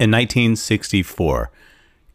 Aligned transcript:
In 0.00 0.12
1964, 0.12 1.50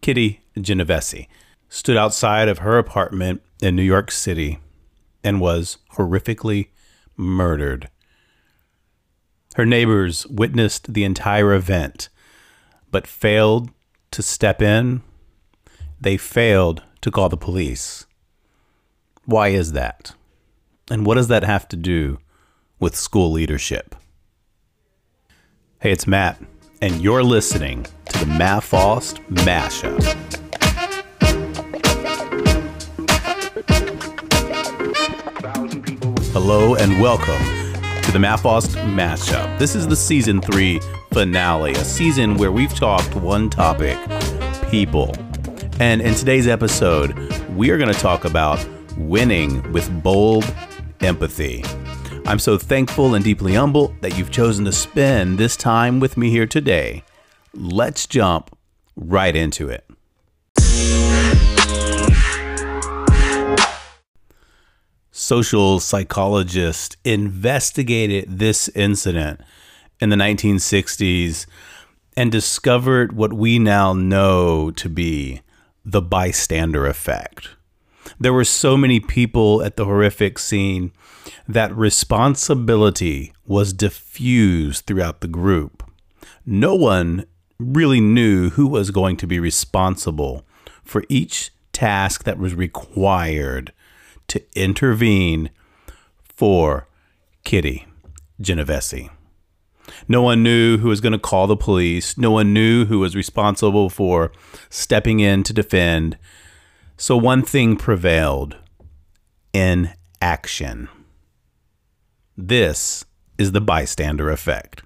Kitty 0.01 0.42
Genovese 0.59 1.28
stood 1.67 1.98
outside 1.98 2.48
of 2.48 2.59
her 2.59 2.78
apartment 2.78 3.42
in 3.62 3.75
New 3.75 3.83
York 3.83 4.09
City 4.09 4.59
and 5.21 5.41
was 5.41 5.79
horrifically 5.96 6.69
murdered. 7.17 7.89
Her 9.55 9.65
neighbors 9.65 10.25
witnessed 10.27 10.93
the 10.93 11.04
entire 11.04 11.54
event, 11.54 12.07
but 12.89 13.05
failed 13.05 13.70
to 14.11 14.23
step 14.23 14.61
in. 14.61 15.02
They 16.00 16.15
failed 16.15 16.84
to 17.02 17.11
call 17.11 17.27
the 17.27 17.36
police. 17.36 18.05
Why 19.25 19.50
is 19.50 19.73
that? 19.73 20.13
And 20.89 21.05
what 21.05 21.15
does 21.15 21.27
that 21.27 21.43
have 21.43 21.68
to 21.68 21.75
do 21.75 22.20
with 22.79 22.95
school 22.95 23.29
leadership? 23.31 23.93
Hey, 25.79 25.91
it's 25.91 26.07
Matt, 26.07 26.41
and 26.84 27.00
you're 27.00 27.23
listening 27.23 27.86
to 28.04 28.20
the 28.20 28.25
Matt 28.25 28.61
Faust 28.61 29.21
Mashup. 29.30 30.03
Hello 36.34 36.75
and 36.75 37.02
welcome 37.02 37.41
to 38.02 38.11
the 38.11 38.20
Matt 38.20 38.41
Faust 38.41 38.72
Mashup. 38.72 39.58
This 39.59 39.75
is 39.75 39.88
the 39.88 39.95
season 39.95 40.41
three 40.41 40.81
finale, 41.13 41.72
a 41.72 41.85
season 41.85 42.35
where 42.35 42.52
we've 42.52 42.75
talked 42.75 43.16
one 43.16 43.50
topic 43.50 43.97
people. 44.70 45.16
And 45.80 46.02
in 46.02 46.13
today's 46.16 46.50
episode, 46.50 47.17
we 47.52 47.70
are 47.70 47.77
going 47.77 47.94
to 47.94 47.97
talk 47.97 48.25
about 48.25 48.59
winning 48.97 49.72
with 49.72 49.89
bold 50.03 50.53
empathy. 51.00 51.63
I'm 52.26 52.40
so 52.40 52.58
thankful 52.58 53.16
and 53.16 53.23
deeply 53.23 53.54
humble 53.55 53.94
that 54.00 54.18
you've 54.18 54.31
chosen 54.31 54.64
to 54.66 54.72
spend 54.72 55.38
this 55.38 55.58
time 55.58 56.00
with 56.00 56.16
me 56.16 56.30
here 56.30 56.48
today. 56.48 57.04
Let's 57.54 58.08
jump 58.08 58.58
right 58.95 59.36
into 59.36 59.70
it. 59.70 59.86
Social 65.12 65.81
psychologists 65.81 66.95
investigated 67.03 68.40
this 68.40 68.69
incident 68.69 69.42
in 70.00 70.09
the 70.09 70.16
1960s 70.16 71.45
and 72.16 72.31
discovered 72.31 73.12
what 73.12 73.34
we 73.34 73.59
now 73.59 73.92
know 73.92 74.72
to 74.72 74.88
be 74.88 75.42
the 75.84 76.02
bystander 76.02 76.88
effect. 76.88 77.50
There 78.19 78.33
were 78.33 78.45
so 78.45 78.78
many 78.78 79.00
people 79.00 79.64
at 79.64 79.75
the 79.75 79.86
horrific 79.86 80.39
scene 80.39 80.92
that 81.47 81.75
responsibility 81.75 83.33
was 83.45 83.73
diffused 83.73 84.86
throughout 84.86 85.22
the 85.22 85.28
group. 85.28 85.83
No 86.45 86.75
one 86.75 87.25
really 87.59 88.02
knew 88.02 88.52
who 88.52 88.67
was 88.67 88.91
going 88.91 89.17
to 89.17 89.28
be 89.28 89.39
responsible 89.39 90.45
for 90.84 91.03
each 91.09 91.52
task 91.72 92.23
that 92.23 92.38
was 92.38 92.53
required 92.53 93.72
to 94.28 94.44
intervene 94.56 95.50
for 96.36 96.88
Kitty 97.44 97.88
Genovese. 98.39 99.09
No 100.08 100.22
one 100.22 100.44
knew 100.44 100.78
who 100.78 100.88
was 100.88 101.02
going 101.02 101.14
to 101.14 101.19
call 101.19 101.47
the 101.47 101.58
police. 101.58 102.17
No 102.17 102.31
one 102.31 102.53
knew 102.53 102.86
who 102.86 103.00
was 103.00 103.16
responsible 103.16 103.89
for 103.89 104.31
stepping 104.69 105.19
in 105.19 105.44
to 105.44 105.53
defend. 105.53 106.17
So 107.04 107.18
one 107.18 107.42
thing 107.42 107.76
prevailed 107.76 108.56
in 109.52 109.92
action. 110.22 110.88
This 112.38 113.04
is 113.38 113.52
the 113.52 113.59
bystander 113.59 114.30
effect. 114.30 114.84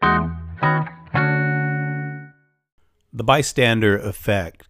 The 0.00 0.30
bystander 3.12 3.98
effect 3.98 4.68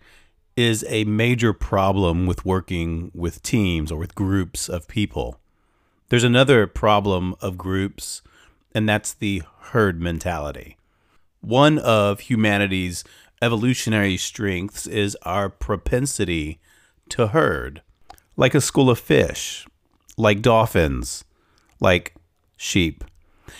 is 0.57 0.83
a 0.89 1.05
major 1.05 1.53
problem 1.53 2.27
with 2.27 2.47
working 2.47 3.11
with 3.13 3.43
teams 3.43 3.93
or 3.93 3.99
with 3.99 4.15
groups 4.15 4.71
of 4.71 4.89
people. 4.89 5.39
There's 6.09 6.25
another 6.25 6.67
problem 6.67 7.35
of 7.43 7.59
groups, 7.59 8.23
and 8.75 8.89
that's 8.89 9.13
the 9.13 9.43
herd 9.59 10.01
mentality. 10.01 10.79
One 11.43 11.79
of 11.79 12.21
humanity's 12.21 13.05
evolutionary 13.43 14.17
strengths 14.17 14.87
is 14.87 15.17
our 15.23 15.49
propensity 15.49 16.61
to 17.11 17.29
herd, 17.29 17.83
like 18.37 18.55
a 18.55 18.61
school 18.61 18.91
of 18.91 18.99
fish, 18.99 19.67
like 20.17 20.43
dolphins, 20.43 21.25
like 21.81 22.15
sheep. 22.57 23.05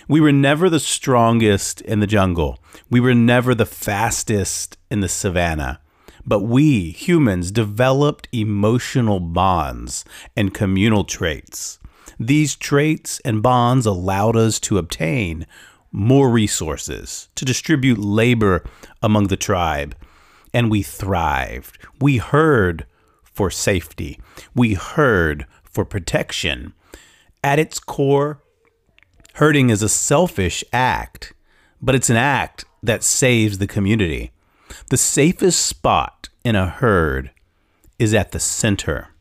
We 0.09 0.21
were 0.21 0.33
never 0.33 0.69
the 0.69 0.81
strongest 0.81 1.81
in 1.83 2.01
the 2.01 2.07
jungle. 2.07 2.59
We 2.91 3.01
were 3.01 3.15
never 3.15 3.55
the 3.55 3.67
fastest 3.67 4.79
in 4.91 5.01
the 5.01 5.09
savannah. 5.09 5.81
But 6.25 6.41
we, 6.41 6.91
humans, 6.91 7.53
developed 7.53 8.29
emotional 8.33 9.21
bonds 9.21 10.05
and 10.37 10.53
communal 10.53 11.05
traits. 11.05 11.79
These 12.19 12.57
traits 12.57 13.21
and 13.25 13.43
bonds 13.43 13.87
allowed 13.87 14.37
us 14.37 14.59
to 14.61 14.79
obtain 14.79 15.47
more 15.97 16.29
resources, 16.29 17.31
to 17.35 17.43
distribute 17.47 17.97
labor 17.97 18.63
among 19.03 19.29
the 19.29 19.37
tribe, 19.37 19.97
and 20.53 20.71
we 20.71 20.83
thrived. 20.83 21.79
We 21.99 22.19
heard 22.19 22.85
for 23.25 23.51
safety, 23.51 24.21
we 24.55 24.75
heard 24.75 25.47
for 25.65 25.87
protection. 25.87 26.75
At 27.43 27.59
its 27.59 27.81
core, 27.81 28.43
herding 29.35 29.71
is 29.71 29.83
a 29.83 29.89
selfish 29.89 30.63
act, 30.71 31.33
but 31.81 31.95
it's 31.95 32.11
an 32.11 32.17
act 32.17 32.67
that 32.83 33.03
saves 33.03 33.57
the 33.57 33.67
community. 33.67 34.33
The 34.91 34.99
safest 34.99 35.65
spot 35.65 36.29
in 36.45 36.57
a 36.57 36.69
herd 36.69 37.31
is 37.99 38.13
at 38.13 38.33
the 38.33 38.41
center. 38.41 39.15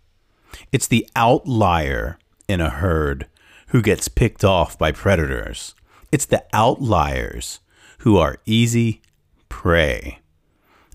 It's 0.74 0.88
the 0.88 1.08
outlier 1.16 2.20
in 2.50 2.60
a 2.60 2.70
herd 2.70 3.28
who 3.68 3.82
gets 3.82 4.10
picked 4.10 4.44
off 4.44 4.78
by 4.78 4.92
predators. 4.92 5.74
It's 6.16 6.24
the 6.24 6.46
outliers 6.54 7.60
who 7.98 8.16
are 8.16 8.40
easy 8.46 9.02
prey. 9.50 10.20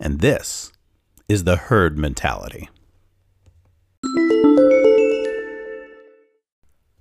And 0.01 0.21
this 0.21 0.73
is 1.29 1.45
the 1.45 1.57
herd 1.57 1.99
mentality. 1.99 2.71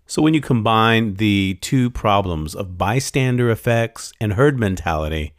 So, 0.06 0.22
when 0.22 0.34
you 0.34 0.42
combine 0.42 1.14
the 1.14 1.60
two 1.62 1.90
problems 1.90 2.56
of 2.56 2.78
bystander 2.78 3.50
effects 3.50 4.12
and 4.20 4.34
herd 4.34 4.60
mentality, 4.60 5.34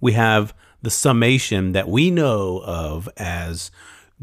we 0.00 0.14
have 0.14 0.52
the 0.82 0.90
summation 0.90 1.70
that 1.74 1.88
we 1.88 2.10
know 2.10 2.60
of 2.66 3.08
as 3.16 3.70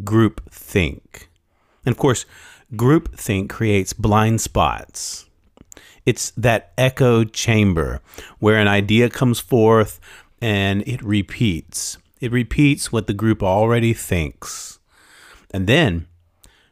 group 0.04 0.52
think. 0.52 1.30
And 1.86 1.94
of 1.94 1.98
course, 1.98 2.26
group 2.76 3.16
think 3.16 3.50
creates 3.50 3.94
blind 3.94 4.42
spots. 4.42 5.30
It's 6.06 6.32
that 6.32 6.74
echo 6.78 7.24
chamber 7.24 8.02
where 8.40 8.58
an 8.58 8.68
idea 8.68 9.10
comes 9.10 9.40
forth 9.40 10.00
and 10.42 10.86
it 10.88 11.02
repeats. 11.02 11.98
It 12.20 12.32
repeats 12.32 12.92
what 12.92 13.08
the 13.08 13.14
group 13.14 13.42
already 13.42 13.94
thinks. 13.94 14.80
And 15.52 15.68
then 15.68 16.08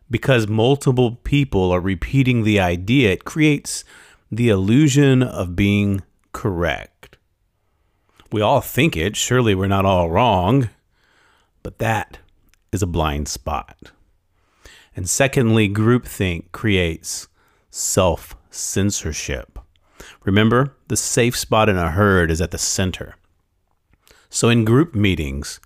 because 0.09 0.47
multiple 0.47 1.15
people 1.23 1.71
are 1.71 1.79
repeating 1.79 2.43
the 2.43 2.59
idea, 2.59 3.11
it 3.11 3.23
creates 3.23 3.85
the 4.29 4.49
illusion 4.49 5.23
of 5.23 5.55
being 5.55 6.01
correct. 6.33 7.17
We 8.31 8.41
all 8.41 8.61
think 8.61 8.95
it, 8.97 9.15
surely 9.15 9.55
we're 9.55 9.67
not 9.67 9.85
all 9.85 10.09
wrong, 10.09 10.69
but 11.63 11.79
that 11.79 12.19
is 12.71 12.81
a 12.81 12.87
blind 12.87 13.27
spot. 13.27 13.91
And 14.95 15.09
secondly, 15.09 15.69
groupthink 15.69 16.51
creates 16.51 17.27
self 17.69 18.35
censorship. 18.51 19.57
Remember, 20.23 20.75
the 20.87 20.97
safe 20.97 21.35
spot 21.35 21.69
in 21.69 21.77
a 21.77 21.91
herd 21.91 22.29
is 22.29 22.41
at 22.41 22.51
the 22.51 22.57
center. 22.57 23.15
So 24.29 24.49
in 24.49 24.65
group 24.65 24.93
meetings, 24.93 25.59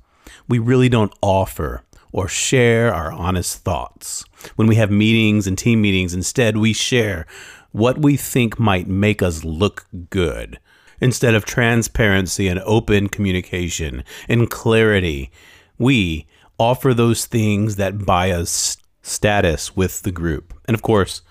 we 0.47 0.59
really 0.59 0.89
don't 0.89 1.13
offer 1.21 1.83
or 2.11 2.27
share 2.27 2.93
our 2.93 3.11
honest 3.11 3.63
thoughts. 3.63 4.23
When 4.55 4.67
we 4.67 4.75
have 4.75 4.89
meetings 4.89 5.47
and 5.47 5.57
team 5.57 5.81
meetings, 5.81 6.13
instead, 6.13 6.57
we 6.57 6.71
share 6.71 7.27
what 7.71 7.97
we 7.97 8.15
think 8.15 8.57
might 8.57 8.87
make 8.87 9.21
us 9.21 9.43
look 9.43 9.85
good. 10.09 10.59
Instead 11.01 11.35
of 11.35 11.43
transparency 11.43 12.47
and 12.47 12.61
open 12.61 13.09
communication 13.09 14.03
and 14.29 14.49
clarity, 14.49 15.29
we 15.77 16.25
offer 16.57 16.93
those 16.93 17.25
things 17.25 17.75
that 17.75 18.05
buy 18.05 18.31
us 18.31 18.77
status 19.01 19.75
with 19.75 20.03
the 20.03 20.11
group. 20.11 20.53
And 20.67 20.73
of 20.73 20.81
course, 20.81 21.21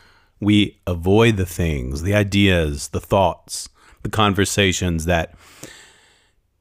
we 0.41 0.81
avoid 0.87 1.37
the 1.37 1.47
things, 1.47 2.03
the 2.03 2.15
ideas, 2.15 2.89
the 2.89 3.01
thoughts, 3.01 3.69
the 4.03 4.11
conversations 4.11 5.05
that 5.07 5.35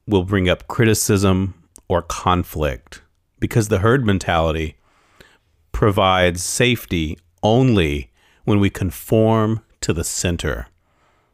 will 0.07 0.23
bring 0.23 0.49
up 0.49 0.67
criticism 0.67 1.53
or 1.87 2.01
conflict. 2.01 3.01
Because 3.39 3.67
the 3.67 3.79
herd 3.79 4.05
mentality 4.05 4.77
provides 5.71 6.43
safety 6.43 7.17
only 7.41 8.11
when 8.45 8.59
we 8.59 8.69
conform 8.69 9.61
to 9.81 9.93
the 9.93 10.03
center 10.03 10.67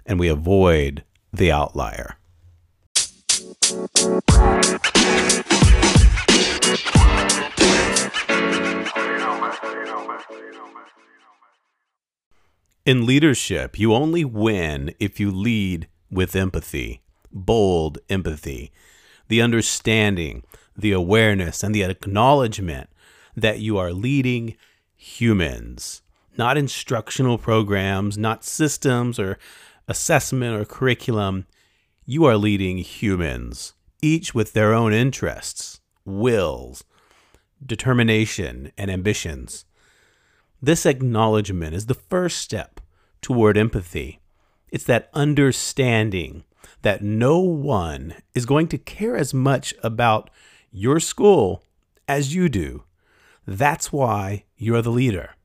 and 0.05 0.19
we 0.19 0.27
avoid 0.27 1.03
the 1.31 1.51
outlier. 1.51 2.17
In 12.89 13.05
leadership, 13.05 13.77
you 13.77 13.93
only 13.93 14.25
win 14.25 14.95
if 14.99 15.19
you 15.19 15.29
lead 15.29 15.87
with 16.09 16.35
empathy, 16.35 17.03
bold 17.31 17.99
empathy, 18.09 18.71
the 19.27 19.43
understanding, 19.43 20.41
the 20.75 20.91
awareness, 20.91 21.61
and 21.61 21.75
the 21.75 21.83
acknowledgement 21.83 22.89
that 23.35 23.59
you 23.59 23.77
are 23.77 23.93
leading 23.93 24.55
humans, 24.95 26.01
not 26.35 26.57
instructional 26.57 27.37
programs, 27.37 28.17
not 28.17 28.43
systems 28.43 29.19
or 29.19 29.37
assessment 29.87 30.59
or 30.59 30.65
curriculum. 30.65 31.45
You 32.07 32.25
are 32.25 32.37
leading 32.37 32.79
humans, 32.79 33.75
each 34.01 34.33
with 34.33 34.53
their 34.53 34.73
own 34.73 34.93
interests, 34.93 35.79
wills, 36.05 36.83
determination, 37.63 38.71
and 38.79 38.89
ambitions. 38.89 39.65
This 40.61 40.85
acknowledgement 40.85 41.73
is 41.73 41.85
the 41.85 41.93
first 41.93 42.39
step 42.39 42.81
toward 43.21 43.57
empathy. 43.57 44.19
It's 44.71 44.83
that 44.85 45.09
understanding 45.13 46.43
that 46.81 47.01
no 47.01 47.39
one 47.39 48.15
is 48.35 48.45
going 48.45 48.67
to 48.69 48.77
care 48.77 49.15
as 49.15 49.33
much 49.33 49.73
about 49.83 50.29
your 50.71 50.99
school 50.99 51.63
as 52.07 52.35
you 52.35 52.49
do. 52.49 52.83
That's 53.47 53.93
why 53.93 54.43
you're 54.57 54.81
the 54.81 54.91
leader. 54.91 55.35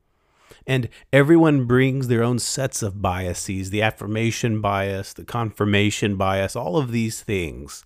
And 0.67 0.89
everyone 1.13 1.65
brings 1.65 2.07
their 2.07 2.23
own 2.23 2.39
sets 2.39 2.83
of 2.83 3.01
biases 3.01 3.69
the 3.69 3.81
affirmation 3.81 4.61
bias, 4.61 5.13
the 5.13 5.23
confirmation 5.23 6.17
bias, 6.17 6.55
all 6.55 6.77
of 6.77 6.91
these 6.91 7.21
things, 7.21 7.83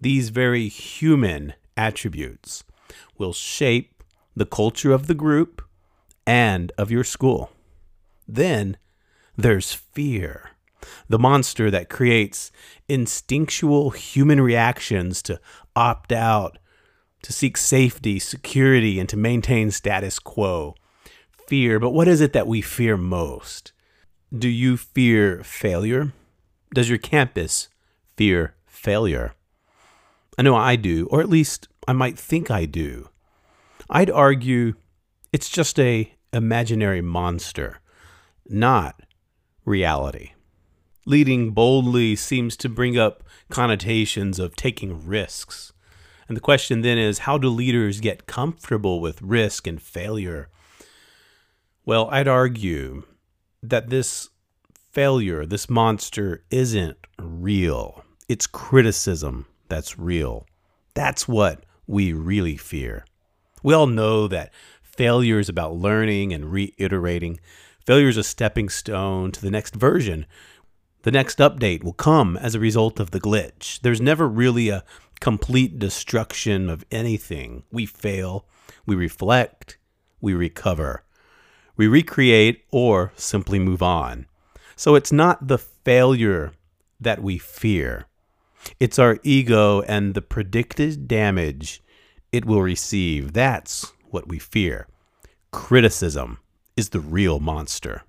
these 0.00 0.30
very 0.30 0.68
human 0.68 1.54
attributes 1.76 2.64
will 3.18 3.32
shape 3.32 4.02
the 4.34 4.46
culture 4.46 4.92
of 4.92 5.08
the 5.08 5.14
group 5.14 5.62
and 6.30 6.70
of 6.78 6.92
your 6.92 7.02
school. 7.02 7.50
Then 8.28 8.76
there's 9.36 9.72
fear, 9.72 10.50
the 11.08 11.18
monster 11.18 11.72
that 11.72 11.88
creates 11.88 12.52
instinctual 12.88 13.90
human 13.90 14.40
reactions 14.40 15.22
to 15.22 15.40
opt 15.74 16.12
out, 16.12 16.58
to 17.22 17.32
seek 17.32 17.56
safety, 17.56 18.20
security, 18.20 19.00
and 19.00 19.08
to 19.08 19.16
maintain 19.16 19.72
status 19.72 20.20
quo. 20.20 20.76
Fear, 21.48 21.80
but 21.80 21.90
what 21.90 22.06
is 22.06 22.20
it 22.20 22.32
that 22.32 22.46
we 22.46 22.60
fear 22.60 22.96
most? 22.96 23.72
Do 24.32 24.48
you 24.48 24.76
fear 24.76 25.42
failure? 25.42 26.12
Does 26.72 26.88
your 26.88 26.98
campus 26.98 27.68
fear 28.16 28.54
failure? 28.66 29.34
I 30.38 30.42
know 30.42 30.54
I 30.54 30.76
do, 30.76 31.08
or 31.10 31.20
at 31.20 31.28
least 31.28 31.66
I 31.88 31.92
might 31.92 32.16
think 32.16 32.52
I 32.52 32.66
do. 32.66 33.08
I'd 33.90 34.12
argue 34.12 34.74
it's 35.32 35.48
just 35.48 35.76
a 35.80 36.14
imaginary 36.32 37.00
monster, 37.00 37.80
not 38.48 39.02
reality. 39.64 40.32
Leading 41.06 41.50
boldly 41.50 42.14
seems 42.16 42.56
to 42.58 42.68
bring 42.68 42.98
up 42.98 43.22
connotations 43.48 44.38
of 44.38 44.54
taking 44.54 45.06
risks. 45.06 45.72
And 46.28 46.36
the 46.36 46.40
question 46.40 46.82
then 46.82 46.98
is 46.98 47.20
how 47.20 47.38
do 47.38 47.48
leaders 47.48 48.00
get 48.00 48.26
comfortable 48.26 49.00
with 49.00 49.22
risk 49.22 49.66
and 49.66 49.80
failure? 49.80 50.48
Well, 51.84 52.08
I'd 52.10 52.28
argue 52.28 53.04
that 53.62 53.90
this 53.90 54.28
failure, 54.92 55.44
this 55.44 55.68
monster, 55.68 56.44
isn't 56.50 56.98
real. 57.18 58.04
It's 58.28 58.46
criticism 58.46 59.46
that's 59.70 59.98
real. 59.98 60.46
That's 60.94 61.26
what 61.26 61.64
we 61.86 62.12
really 62.12 62.56
fear. 62.56 63.06
We 63.62 63.72
all 63.72 63.86
know 63.86 64.28
that 64.28 64.52
failure 65.00 65.38
is 65.38 65.48
about 65.48 65.74
learning 65.74 66.30
and 66.30 66.52
reiterating. 66.52 67.40
Failure 67.86 68.10
is 68.10 68.18
a 68.18 68.22
stepping 68.22 68.68
stone 68.68 69.32
to 69.32 69.40
the 69.40 69.50
next 69.50 69.74
version. 69.74 70.26
The 71.04 71.10
next 71.10 71.38
update 71.38 71.82
will 71.82 71.94
come 71.94 72.36
as 72.36 72.54
a 72.54 72.60
result 72.60 73.00
of 73.00 73.10
the 73.10 73.18
glitch. 73.18 73.80
There's 73.80 74.02
never 74.02 74.28
really 74.28 74.68
a 74.68 74.84
complete 75.18 75.78
destruction 75.78 76.68
of 76.68 76.84
anything. 76.90 77.62
We 77.72 77.86
fail, 77.86 78.44
we 78.84 78.94
reflect, 78.94 79.78
we 80.20 80.34
recover. 80.34 81.02
We 81.78 81.88
recreate 81.88 82.66
or 82.70 83.14
simply 83.16 83.58
move 83.58 83.82
on. 83.82 84.26
So 84.76 84.96
it's 84.96 85.12
not 85.12 85.48
the 85.48 85.56
failure 85.56 86.52
that 87.00 87.22
we 87.22 87.38
fear. 87.38 88.04
It's 88.78 88.98
our 88.98 89.18
ego 89.22 89.80
and 89.80 90.12
the 90.12 90.20
predicted 90.20 91.08
damage 91.08 91.82
it 92.32 92.44
will 92.44 92.60
receive. 92.60 93.32
That's 93.32 93.94
what 94.12 94.28
we 94.28 94.38
fear. 94.38 94.86
Criticism 95.50 96.38
is 96.76 96.90
the 96.90 97.00
real 97.00 97.40
monster. 97.40 98.02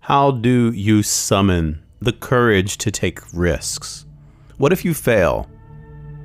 How 0.00 0.32
do 0.32 0.70
you 0.72 1.02
summon 1.02 1.82
the 2.00 2.12
courage 2.12 2.76
to 2.78 2.90
take 2.90 3.20
risks? 3.32 4.04
What 4.58 4.72
if 4.72 4.84
you 4.84 4.92
fail? 4.92 5.48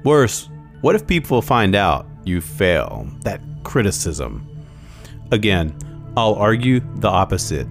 Worse, 0.03 0.49
what 0.81 0.95
if 0.95 1.07
people 1.07 1.41
find 1.41 1.75
out 1.75 2.05
you 2.25 2.41
fail? 2.41 3.07
That 3.21 3.41
criticism. 3.63 4.45
Again, 5.31 5.73
I'll 6.17 6.35
argue 6.35 6.81
the 6.97 7.07
opposite. 7.07 7.67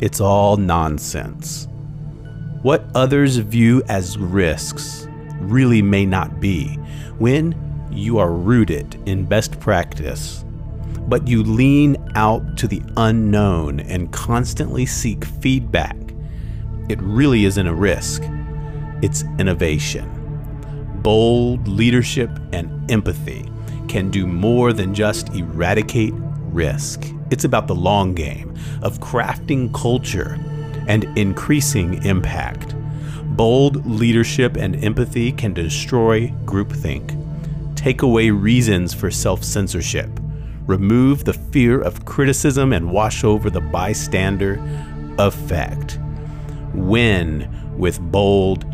It's 0.00 0.20
all 0.20 0.56
nonsense. 0.56 1.66
What 2.62 2.84
others 2.96 3.36
view 3.36 3.84
as 3.88 4.18
risks 4.18 5.06
really 5.38 5.80
may 5.80 6.04
not 6.04 6.40
be 6.40 6.74
when 7.18 7.54
you 7.92 8.18
are 8.18 8.32
rooted 8.32 9.00
in 9.06 9.26
best 9.26 9.60
practice, 9.60 10.44
but 11.06 11.28
you 11.28 11.44
lean 11.44 11.96
out 12.16 12.58
to 12.58 12.66
the 12.66 12.82
unknown 12.96 13.78
and 13.78 14.12
constantly 14.12 14.86
seek 14.86 15.24
feedback. 15.24 15.96
It 16.88 17.00
really 17.00 17.44
isn't 17.44 17.66
a 17.66 17.74
risk, 17.74 18.24
it's 19.02 19.22
innovation. 19.38 20.10
Bold 21.00 21.68
leadership 21.68 22.30
and 22.52 22.90
empathy 22.90 23.48
can 23.86 24.10
do 24.10 24.26
more 24.26 24.72
than 24.72 24.94
just 24.94 25.28
eradicate 25.32 26.12
risk. 26.16 27.04
It's 27.30 27.44
about 27.44 27.68
the 27.68 27.76
long 27.76 28.14
game 28.14 28.52
of 28.82 28.98
crafting 28.98 29.72
culture 29.72 30.40
and 30.88 31.04
increasing 31.16 32.02
impact. 32.04 32.74
Bold 33.36 33.86
leadership 33.86 34.56
and 34.56 34.82
empathy 34.84 35.30
can 35.30 35.52
destroy 35.54 36.28
groupthink, 36.44 37.76
take 37.76 38.02
away 38.02 38.30
reasons 38.30 38.92
for 38.92 39.10
self 39.10 39.44
censorship, 39.44 40.10
remove 40.66 41.24
the 41.24 41.34
fear 41.34 41.80
of 41.80 42.04
criticism, 42.04 42.72
and 42.72 42.90
wash 42.90 43.22
over 43.22 43.50
the 43.50 43.60
bystander 43.60 44.60
effect. 45.18 46.00
Win 46.74 47.48
with 47.78 48.00
bold 48.00 48.64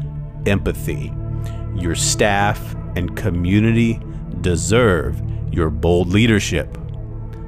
empathy. 0.47 1.13
Your 1.75 1.95
staff 1.95 2.75
and 2.97 3.17
community 3.17 4.01
deserve 4.41 5.21
your 5.53 5.69
bold 5.69 6.09
leadership. 6.09 6.79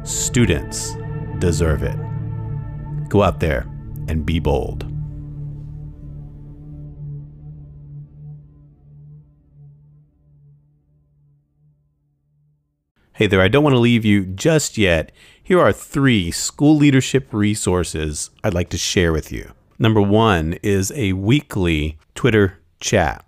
Students 0.03 0.97
deserve 1.39 1.83
it. 1.83 1.97
Go 3.09 3.23
out 3.23 3.41
there 3.41 3.67
and 4.09 4.27
be 4.27 4.39
bold. 4.39 4.87
Hey 13.17 13.27
there, 13.27 13.41
I 13.41 13.49
don't 13.49 13.65
want 13.65 13.73
to 13.73 13.81
leave 13.81 14.05
you 14.05 14.27
just 14.27 14.77
yet. 14.77 15.11
Here 15.43 15.59
are 15.59 15.73
three 15.73 16.31
school 16.31 16.77
leadership 16.77 17.33
resources 17.33 18.29
I'd 18.45 18.53
like 18.53 18.69
to 18.69 18.77
share 18.77 19.11
with 19.11 19.33
you. 19.33 19.53
Number 19.79 20.03
one 20.03 20.59
is 20.63 20.93
a 20.95 21.15
weekly 21.15 21.97
Twitter 22.15 22.59
chat. 22.79 23.25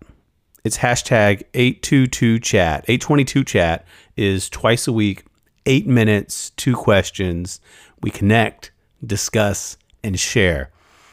It's 0.62 0.76
hashtag 0.76 1.44
822chat. 1.54 2.85
822chat 2.85 3.85
is 4.14 4.50
twice 4.50 4.87
a 4.87 4.92
week, 4.92 5.25
eight 5.64 5.87
minutes, 5.87 6.50
two 6.50 6.76
questions. 6.76 7.58
We 8.02 8.11
connect, 8.11 8.73
discuss, 9.06 9.77
and 10.02 10.18
share. 10.18 10.70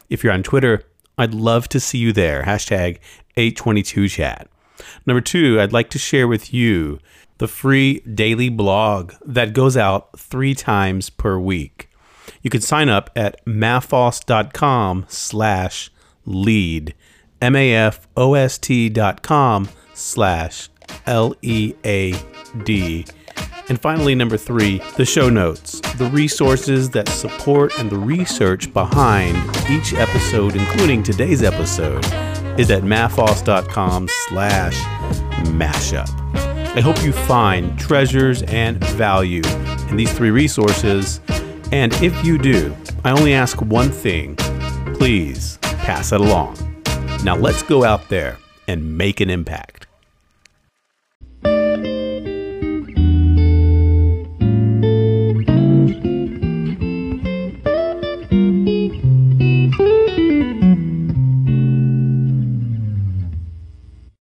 If 0.09 0.23
you're 0.23 0.33
on 0.33 0.43
Twitter, 0.43 0.83
I'd 1.17 1.33
love 1.33 1.67
to 1.69 1.79
see 1.79 1.97
you 1.97 2.13
there. 2.13 2.43
Hashtag 2.43 2.99
822chat. 3.37 4.47
Number 5.05 5.21
two, 5.21 5.59
I'd 5.59 5.73
like 5.73 5.89
to 5.91 5.99
share 5.99 6.27
with 6.27 6.53
you 6.53 6.99
the 7.37 7.47
free 7.47 7.99
daily 8.01 8.49
blog 8.49 9.13
that 9.25 9.53
goes 9.53 9.77
out 9.77 10.17
three 10.17 10.53
times 10.53 11.09
per 11.09 11.37
week. 11.37 11.89
You 12.41 12.49
can 12.49 12.61
sign 12.61 12.89
up 12.89 13.09
at 13.15 13.43
mafost.com 13.45 15.05
slash 15.07 15.91
lead, 16.25 16.95
M-A-F-O-S-T 17.41 18.89
dot 18.89 19.21
com 19.21 19.69
slash 19.93 20.69
L-E-A-D. 21.05 23.05
And 23.67 23.81
finally, 23.81 24.15
number 24.15 24.37
three, 24.37 24.81
the 24.97 25.05
show 25.05 25.29
notes, 25.29 25.81
the 25.97 26.05
resources 26.07 26.89
that 26.91 27.07
support 27.09 27.77
and 27.79 27.89
the 27.89 27.97
research 27.97 28.71
behind 28.73 29.37
each 29.69 29.93
episode, 29.93 30.55
including 30.55 31.03
today's 31.03 31.41
episode, 31.41 32.03
is 32.59 32.69
at 32.71 32.83
mafost.com 32.83 34.07
slash 34.09 34.75
mashup. 35.47 36.09
I 36.75 36.81
hope 36.81 37.01
you 37.03 37.13
find 37.13 37.79
treasures 37.79 38.43
and 38.43 38.83
value 38.83 39.41
in 39.89 39.95
these 39.95 40.11
three 40.11 40.31
resources. 40.31 41.21
And 41.71 41.93
if 41.95 42.25
you 42.25 42.37
do, 42.37 42.75
I 43.03 43.11
only 43.11 43.33
ask 43.33 43.61
one 43.61 43.91
thing 43.91 44.35
please 44.95 45.57
pass 45.61 46.11
it 46.11 46.21
along. 46.21 46.57
Now 47.23 47.35
let's 47.35 47.63
go 47.63 47.83
out 47.83 48.09
there 48.09 48.37
and 48.67 48.97
make 48.97 49.21
an 49.21 49.29
impact. 49.29 49.84